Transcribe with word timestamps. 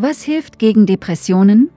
Was 0.00 0.22
hilft 0.22 0.60
gegen 0.60 0.86
Depressionen? 0.86 1.70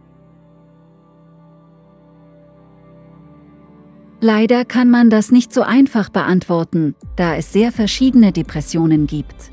Leider 4.20 4.64
kann 4.64 4.92
man 4.92 5.10
das 5.10 5.32
nicht 5.32 5.52
so 5.52 5.64
einfach 5.64 6.10
beantworten, 6.10 6.94
da 7.16 7.36
es 7.36 7.52
sehr 7.52 7.72
verschiedene 7.72 8.32
Depressionen 8.32 9.08
gibt. 9.08 9.52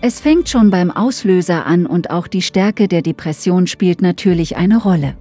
Es 0.00 0.18
fängt 0.18 0.48
schon 0.48 0.70
beim 0.70 0.90
Auslöser 0.90 1.66
an 1.66 1.86
und 1.86 2.10
auch 2.10 2.26
die 2.26 2.42
Stärke 2.42 2.88
der 2.88 3.02
Depression 3.02 3.68
spielt 3.68 4.02
natürlich 4.02 4.56
eine 4.56 4.82
Rolle. 4.82 5.14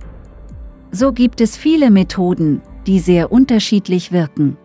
So 0.89 1.14
gibt 1.14 1.42
es 1.42 1.57
viele 1.57 1.92
Methoden, 1.92 2.64
die 2.87 2.97
sehr 2.97 3.32
unterschiedlich 3.32 4.11
wirken. 4.11 4.57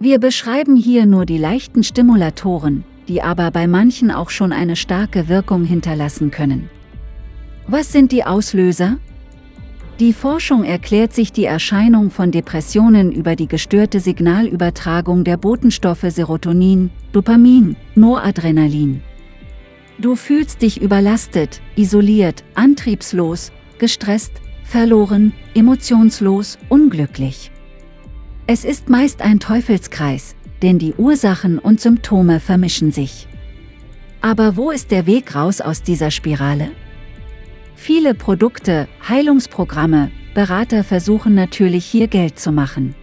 Wir 0.00 0.18
beschreiben 0.18 0.76
hier 0.76 1.06
nur 1.06 1.24
die 1.24 1.38
leichten 1.38 1.82
Stimulatoren, 1.82 2.84
die 3.08 3.22
aber 3.22 3.50
bei 3.52 3.66
manchen 3.66 4.10
auch 4.10 4.28
schon 4.28 4.52
eine 4.52 4.76
starke 4.76 5.30
Wirkung 5.30 5.64
hinterlassen 5.64 6.30
können. 6.30 6.68
Was 7.66 7.92
sind 7.92 8.12
die 8.12 8.24
Auslöser? 8.24 8.98
Die 10.00 10.12
Forschung 10.14 10.64
erklärt 10.64 11.12
sich 11.12 11.30
die 11.30 11.44
Erscheinung 11.44 12.10
von 12.10 12.30
Depressionen 12.30 13.12
über 13.12 13.36
die 13.36 13.48
gestörte 13.48 14.00
Signalübertragung 14.00 15.24
der 15.24 15.36
Botenstoffe 15.36 16.06
Serotonin, 16.08 16.90
Dopamin, 17.12 17.76
Noradrenalin. 17.94 19.02
Du 19.98 20.16
fühlst 20.16 20.62
dich 20.62 20.80
überlastet, 20.80 21.60
isoliert, 21.76 22.44
antriebslos, 22.54 23.52
gestresst, 23.78 24.32
verloren, 24.64 25.34
emotionslos, 25.54 26.56
unglücklich. 26.70 27.50
Es 28.46 28.64
ist 28.64 28.88
meist 28.88 29.20
ein 29.20 29.38
Teufelskreis, 29.38 30.34
denn 30.62 30.78
die 30.78 30.94
Ursachen 30.94 31.58
und 31.58 31.80
Symptome 31.80 32.40
vermischen 32.40 32.90
sich. 32.90 33.28
Aber 34.22 34.56
wo 34.56 34.70
ist 34.70 34.90
der 34.90 35.06
Weg 35.06 35.34
raus 35.34 35.60
aus 35.60 35.82
dieser 35.82 36.10
Spirale? 36.10 36.70
Viele 37.82 38.14
Produkte, 38.14 38.88
Heilungsprogramme, 39.08 40.10
Berater 40.34 40.84
versuchen 40.84 41.34
natürlich 41.34 41.86
hier 41.86 42.08
Geld 42.08 42.38
zu 42.38 42.52
machen. 42.52 42.94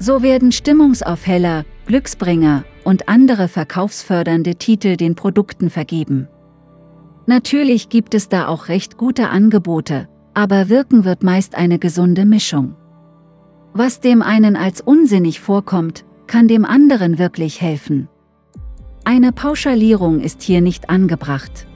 So 0.00 0.22
werden 0.24 0.50
Stimmungsaufheller, 0.50 1.64
Glücksbringer 1.86 2.64
und 2.82 3.08
andere 3.08 3.46
verkaufsfördernde 3.46 4.56
Titel 4.56 4.96
den 4.96 5.14
Produkten 5.14 5.70
vergeben. 5.70 6.26
Natürlich 7.26 7.88
gibt 7.88 8.14
es 8.14 8.28
da 8.28 8.48
auch 8.48 8.66
recht 8.66 8.96
gute 8.96 9.28
Angebote, 9.28 10.08
aber 10.34 10.68
wirken 10.68 11.04
wird 11.04 11.22
meist 11.22 11.54
eine 11.54 11.78
gesunde 11.78 12.24
Mischung. 12.24 12.74
Was 13.72 14.00
dem 14.00 14.20
einen 14.20 14.56
als 14.56 14.80
unsinnig 14.80 15.38
vorkommt, 15.38 16.04
kann 16.26 16.48
dem 16.48 16.64
anderen 16.64 17.20
wirklich 17.20 17.60
helfen. 17.60 18.08
Eine 19.04 19.30
Pauschalierung 19.30 20.18
ist 20.18 20.42
hier 20.42 20.60
nicht 20.60 20.90
angebracht. 20.90 21.68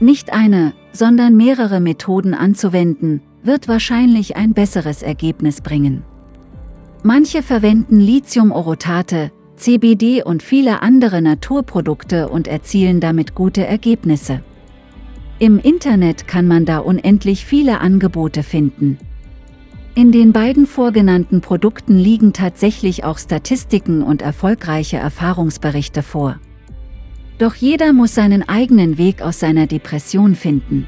Nicht 0.00 0.32
eine, 0.32 0.72
sondern 0.98 1.36
mehrere 1.36 1.78
Methoden 1.78 2.34
anzuwenden, 2.34 3.22
wird 3.44 3.68
wahrscheinlich 3.68 4.36
ein 4.36 4.52
besseres 4.52 5.00
Ergebnis 5.02 5.60
bringen. 5.60 6.02
Manche 7.04 7.44
verwenden 7.44 8.00
Lithium-Orotate, 8.00 9.30
CBD 9.54 10.24
und 10.24 10.42
viele 10.42 10.82
andere 10.82 11.22
Naturprodukte 11.22 12.28
und 12.28 12.48
erzielen 12.48 12.98
damit 12.98 13.36
gute 13.36 13.64
Ergebnisse. 13.64 14.42
Im 15.38 15.60
Internet 15.60 16.26
kann 16.26 16.48
man 16.48 16.64
da 16.64 16.78
unendlich 16.78 17.44
viele 17.44 17.80
Angebote 17.80 18.42
finden. 18.42 18.98
In 19.94 20.10
den 20.10 20.32
beiden 20.32 20.66
vorgenannten 20.66 21.40
Produkten 21.40 21.96
liegen 21.96 22.32
tatsächlich 22.32 23.04
auch 23.04 23.18
Statistiken 23.18 24.02
und 24.02 24.20
erfolgreiche 24.20 24.96
Erfahrungsberichte 24.96 26.02
vor. 26.02 26.40
Doch 27.38 27.54
jeder 27.54 27.92
muss 27.92 28.14
seinen 28.14 28.48
eigenen 28.48 28.98
Weg 28.98 29.22
aus 29.22 29.40
seiner 29.40 29.66
Depression 29.66 30.34
finden. 30.34 30.86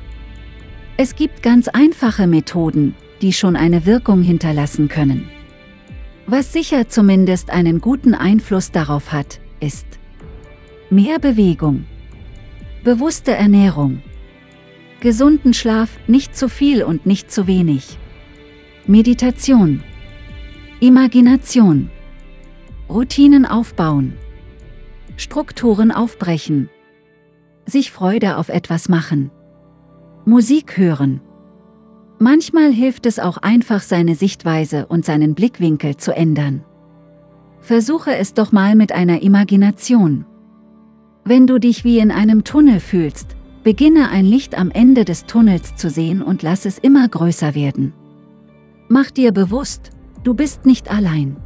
Es 0.96 1.14
gibt 1.14 1.42
ganz 1.42 1.68
einfache 1.68 2.26
Methoden, 2.26 2.94
die 3.22 3.32
schon 3.32 3.56
eine 3.56 3.86
Wirkung 3.86 4.22
hinterlassen 4.22 4.88
können. 4.88 5.28
Was 6.26 6.52
sicher 6.52 6.88
zumindest 6.88 7.50
einen 7.50 7.80
guten 7.80 8.14
Einfluss 8.14 8.70
darauf 8.70 9.12
hat, 9.12 9.40
ist 9.60 9.86
mehr 10.90 11.18
Bewegung, 11.18 11.86
bewusste 12.84 13.32
Ernährung, 13.32 14.02
gesunden 15.00 15.54
Schlaf, 15.54 15.90
nicht 16.06 16.36
zu 16.36 16.48
viel 16.48 16.82
und 16.82 17.06
nicht 17.06 17.30
zu 17.30 17.46
wenig. 17.46 17.98
Meditation. 18.86 19.82
Imagination. 20.80 21.90
Routinen 22.88 23.46
aufbauen. 23.46 24.14
Strukturen 25.20 25.92
aufbrechen. 25.92 26.70
Sich 27.66 27.92
Freude 27.92 28.38
auf 28.38 28.48
etwas 28.48 28.88
machen. 28.88 29.30
Musik 30.24 30.76
hören. 30.76 31.20
Manchmal 32.18 32.72
hilft 32.72 33.06
es 33.06 33.18
auch 33.18 33.36
einfach 33.36 33.82
seine 33.82 34.14
Sichtweise 34.14 34.86
und 34.86 35.04
seinen 35.04 35.34
Blickwinkel 35.34 35.96
zu 35.96 36.14
ändern. 36.14 36.64
Versuche 37.60 38.16
es 38.16 38.34
doch 38.34 38.50
mal 38.50 38.74
mit 38.74 38.92
einer 38.92 39.22
Imagination. 39.22 40.24
Wenn 41.24 41.46
du 41.46 41.58
dich 41.58 41.84
wie 41.84 41.98
in 41.98 42.10
einem 42.10 42.44
Tunnel 42.44 42.80
fühlst, 42.80 43.36
Beginne 43.62 44.08
ein 44.08 44.24
Licht 44.24 44.56
am 44.56 44.70
Ende 44.70 45.04
des 45.04 45.26
Tunnels 45.26 45.76
zu 45.76 45.90
sehen 45.90 46.22
und 46.22 46.42
lass 46.42 46.64
es 46.64 46.78
immer 46.78 47.06
größer 47.06 47.54
werden. 47.54 47.92
Mach 48.88 49.10
dir 49.10 49.32
bewusst, 49.32 49.90
du 50.24 50.32
bist 50.32 50.64
nicht 50.64 50.90
allein. 50.90 51.36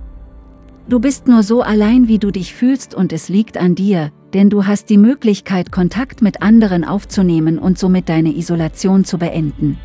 Du 0.86 1.00
bist 1.00 1.28
nur 1.28 1.42
so 1.42 1.62
allein, 1.62 2.08
wie 2.08 2.18
du 2.18 2.30
dich 2.30 2.52
fühlst 2.52 2.94
und 2.94 3.12
es 3.14 3.30
liegt 3.30 3.56
an 3.56 3.74
dir, 3.74 4.12
denn 4.34 4.50
du 4.50 4.66
hast 4.66 4.90
die 4.90 4.98
Möglichkeit, 4.98 5.72
Kontakt 5.72 6.20
mit 6.20 6.42
anderen 6.42 6.84
aufzunehmen 6.84 7.58
und 7.58 7.78
somit 7.78 8.10
deine 8.10 8.36
Isolation 8.36 9.04
zu 9.04 9.16
beenden. 9.16 9.78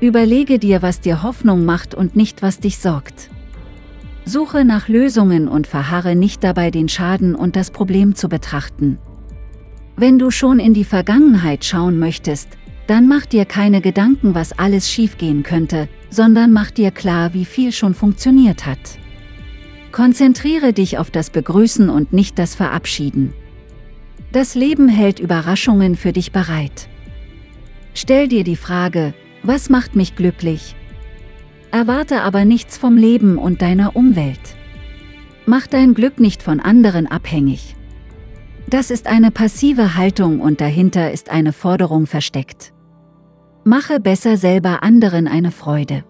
Überlege 0.00 0.58
dir, 0.58 0.80
was 0.80 1.00
dir 1.00 1.22
Hoffnung 1.22 1.66
macht 1.66 1.94
und 1.94 2.16
nicht, 2.16 2.40
was 2.40 2.58
dich 2.58 2.78
sorgt. 2.78 3.28
Suche 4.24 4.64
nach 4.64 4.88
Lösungen 4.88 5.46
und 5.46 5.66
verharre 5.66 6.14
nicht 6.16 6.42
dabei, 6.42 6.70
den 6.70 6.88
Schaden 6.88 7.34
und 7.34 7.54
das 7.54 7.70
Problem 7.70 8.14
zu 8.14 8.30
betrachten. 8.30 8.98
Wenn 9.96 10.18
du 10.18 10.30
schon 10.30 10.58
in 10.58 10.72
die 10.72 10.84
Vergangenheit 10.84 11.66
schauen 11.66 11.98
möchtest, 11.98 12.48
dann 12.86 13.08
mach 13.08 13.26
dir 13.26 13.44
keine 13.44 13.82
Gedanken, 13.82 14.34
was 14.34 14.58
alles 14.58 14.90
schiefgehen 14.90 15.42
könnte, 15.42 15.88
sondern 16.08 16.52
mach 16.52 16.70
dir 16.70 16.92
klar, 16.92 17.34
wie 17.34 17.44
viel 17.44 17.72
schon 17.72 17.92
funktioniert 17.92 18.64
hat. 18.64 18.98
Konzentriere 19.98 20.72
dich 20.72 20.96
auf 20.96 21.10
das 21.10 21.28
Begrüßen 21.28 21.90
und 21.90 22.12
nicht 22.12 22.38
das 22.38 22.54
Verabschieden. 22.54 23.34
Das 24.30 24.54
Leben 24.54 24.88
hält 24.88 25.18
Überraschungen 25.18 25.96
für 25.96 26.12
dich 26.12 26.30
bereit. 26.30 26.88
Stell 27.94 28.28
dir 28.28 28.44
die 28.44 28.54
Frage, 28.54 29.12
was 29.42 29.70
macht 29.70 29.96
mich 29.96 30.14
glücklich? 30.14 30.76
Erwarte 31.72 32.22
aber 32.22 32.44
nichts 32.44 32.78
vom 32.78 32.96
Leben 32.96 33.38
und 33.38 33.60
deiner 33.60 33.96
Umwelt. 33.96 34.38
Mach 35.46 35.66
dein 35.66 35.94
Glück 35.94 36.20
nicht 36.20 36.44
von 36.44 36.60
anderen 36.60 37.08
abhängig. 37.08 37.74
Das 38.70 38.92
ist 38.92 39.08
eine 39.08 39.32
passive 39.32 39.96
Haltung 39.96 40.38
und 40.38 40.60
dahinter 40.60 41.10
ist 41.10 41.28
eine 41.28 41.52
Forderung 41.52 42.06
versteckt. 42.06 42.72
Mache 43.64 43.98
besser 43.98 44.36
selber 44.36 44.84
anderen 44.84 45.26
eine 45.26 45.50
Freude. 45.50 46.04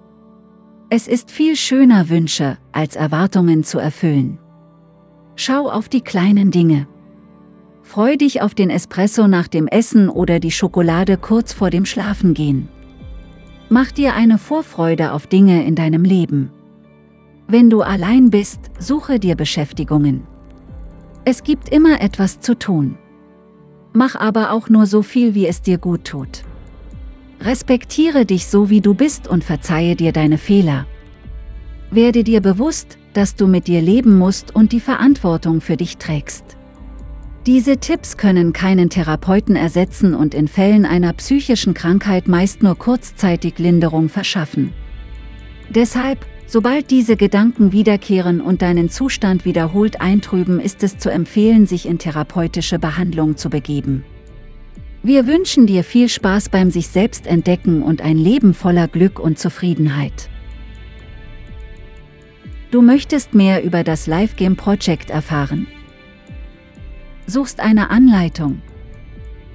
Es 0.90 1.06
ist 1.06 1.30
viel 1.30 1.54
schöner 1.54 2.08
Wünsche, 2.08 2.56
als 2.72 2.96
Erwartungen 2.96 3.62
zu 3.62 3.78
erfüllen. 3.78 4.38
Schau 5.36 5.68
auf 5.68 5.90
die 5.90 6.00
kleinen 6.00 6.50
Dinge. 6.50 6.88
Freu 7.82 8.16
dich 8.16 8.40
auf 8.40 8.54
den 8.54 8.70
Espresso 8.70 9.28
nach 9.28 9.48
dem 9.48 9.66
Essen 9.66 10.08
oder 10.08 10.40
die 10.40 10.50
Schokolade 10.50 11.18
kurz 11.18 11.52
vor 11.52 11.68
dem 11.68 11.84
Schlafengehen. 11.84 12.68
Mach 13.68 13.92
dir 13.92 14.14
eine 14.14 14.38
Vorfreude 14.38 15.12
auf 15.12 15.26
Dinge 15.26 15.66
in 15.66 15.74
deinem 15.74 16.04
Leben. 16.04 16.50
Wenn 17.48 17.68
du 17.68 17.82
allein 17.82 18.30
bist, 18.30 18.60
suche 18.78 19.18
dir 19.18 19.36
Beschäftigungen. 19.36 20.26
Es 21.26 21.42
gibt 21.42 21.68
immer 21.68 22.00
etwas 22.00 22.40
zu 22.40 22.58
tun. 22.58 22.96
Mach 23.92 24.14
aber 24.14 24.52
auch 24.52 24.70
nur 24.70 24.86
so 24.86 25.02
viel, 25.02 25.34
wie 25.34 25.46
es 25.46 25.60
dir 25.60 25.76
gut 25.76 26.04
tut. 26.04 26.44
Respektiere 27.40 28.26
dich 28.26 28.46
so, 28.46 28.68
wie 28.68 28.80
du 28.80 28.94
bist 28.94 29.28
und 29.28 29.44
verzeihe 29.44 29.96
dir 29.96 30.12
deine 30.12 30.38
Fehler. 30.38 30.86
Werde 31.90 32.24
dir 32.24 32.40
bewusst, 32.40 32.98
dass 33.12 33.34
du 33.34 33.46
mit 33.46 33.66
dir 33.66 33.80
leben 33.80 34.18
musst 34.18 34.54
und 34.54 34.72
die 34.72 34.80
Verantwortung 34.80 35.60
für 35.60 35.76
dich 35.76 35.98
trägst. 35.98 36.56
Diese 37.46 37.78
Tipps 37.78 38.16
können 38.16 38.52
keinen 38.52 38.90
Therapeuten 38.90 39.56
ersetzen 39.56 40.14
und 40.14 40.34
in 40.34 40.48
Fällen 40.48 40.84
einer 40.84 41.12
psychischen 41.14 41.72
Krankheit 41.72 42.28
meist 42.28 42.62
nur 42.62 42.76
kurzzeitig 42.76 43.58
Linderung 43.58 44.08
verschaffen. 44.08 44.74
Deshalb, 45.70 46.26
Sobald 46.50 46.90
diese 46.90 47.16
Gedanken 47.16 47.72
wiederkehren 47.72 48.40
und 48.40 48.62
deinen 48.62 48.88
Zustand 48.88 49.44
wiederholt 49.44 50.00
eintrüben, 50.00 50.60
ist 50.60 50.82
es 50.82 50.96
zu 50.96 51.10
empfehlen, 51.10 51.66
sich 51.66 51.84
in 51.84 51.98
therapeutische 51.98 52.78
Behandlung 52.78 53.36
zu 53.36 53.50
begeben. 53.50 54.02
Wir 55.02 55.26
wünschen 55.26 55.66
dir 55.66 55.84
viel 55.84 56.08
Spaß 56.08 56.48
beim 56.48 56.70
sich 56.70 56.88
selbst 56.88 57.26
entdecken 57.26 57.82
und 57.82 58.02
ein 58.02 58.18
Leben 58.18 58.52
voller 58.52 58.88
Glück 58.88 59.20
und 59.20 59.38
Zufriedenheit. 59.38 60.28
Du 62.70 62.82
möchtest 62.82 63.32
mehr 63.32 63.62
über 63.62 63.84
das 63.84 64.06
Live 64.06 64.36
Game 64.36 64.56
Project 64.56 65.08
erfahren. 65.10 65.66
Suchst 67.26 67.60
eine 67.60 67.90
Anleitung. 67.90 68.60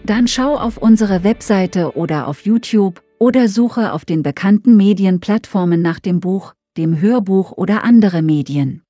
Dann 0.06 0.28
schau 0.28 0.56
auf 0.56 0.78
unsere 0.78 1.24
Webseite 1.24 1.96
oder 1.96 2.28
auf 2.28 2.46
YouTube 2.46 3.01
oder 3.19 3.48
suche 3.48 3.94
auf 3.94 4.06
den 4.06 4.24
bekannten 4.24 4.75
Medienplattformen 4.78 5.81
nach 5.81 6.00
dem 6.00 6.19
Buch, 6.19 6.54
dem 6.78 7.00
Hörbuch 7.00 7.51
oder 7.51 7.84
andere 7.84 8.22
Medien. 8.22 8.81